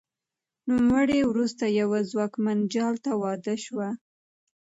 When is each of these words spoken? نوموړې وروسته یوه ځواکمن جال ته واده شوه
نوموړې 0.69 1.19
وروسته 1.31 1.63
یوه 1.79 1.99
ځواکمن 2.11 2.57
جال 2.73 2.95
ته 3.05 3.11
واده 3.23 3.55
شوه 3.65 3.89